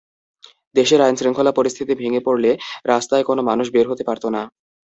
দেশের 0.75 0.99
আইনশৃঙ্খলা 1.01 1.51
পরিস্থিতি 1.55 1.93
ভেঙে 1.95 2.21
পড়লে 2.27 2.51
রাস্তায় 2.85 3.23
কোনো 3.23 3.41
মানুষ 3.49 3.67
বের 3.75 3.85
হতে 3.91 4.03
পারত 4.05 4.23
না। 4.35 4.41